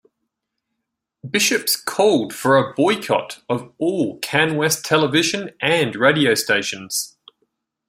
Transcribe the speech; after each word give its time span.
Bishops 1.29 1.75
called 1.75 2.33
for 2.33 2.57
a 2.57 2.73
boycott 2.73 3.43
of 3.47 3.71
all 3.77 4.19
CanWest 4.21 4.81
television 4.83 5.51
and 5.61 5.95
radio 5.95 6.33
stations. 6.33 7.17